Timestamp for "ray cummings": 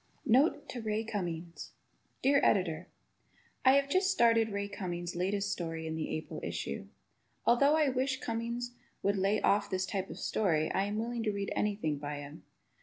0.81-1.73, 4.49-5.15